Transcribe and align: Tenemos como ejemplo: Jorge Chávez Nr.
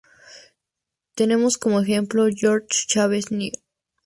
Tenemos 1.15 1.59
como 1.59 1.79
ejemplo: 1.79 2.23
Jorge 2.35 2.85
Chávez 2.87 3.29
Nr. 3.31 3.51